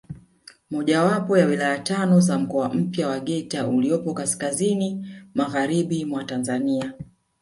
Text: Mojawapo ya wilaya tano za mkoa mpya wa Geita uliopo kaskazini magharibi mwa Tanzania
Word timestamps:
Mojawapo 0.71 1.37
ya 1.37 1.45
wilaya 1.45 1.79
tano 1.79 2.19
za 2.19 2.39
mkoa 2.39 2.69
mpya 2.73 3.07
wa 3.07 3.19
Geita 3.19 3.67
uliopo 3.67 4.13
kaskazini 4.13 5.07
magharibi 5.35 6.05
mwa 6.05 6.23
Tanzania 6.23 6.93